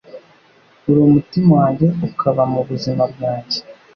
[0.89, 3.57] Ur' umutima wanjye ukaba mubuzima bwanjye,